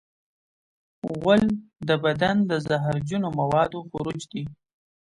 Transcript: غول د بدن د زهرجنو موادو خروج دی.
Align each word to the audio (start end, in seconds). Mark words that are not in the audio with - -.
غول 1.17 1.43
د 1.87 1.89
بدن 2.03 2.35
د 2.49 2.51
زهرجنو 2.67 3.29
موادو 3.39 3.79
خروج 3.89 4.21
دی. 4.31 4.43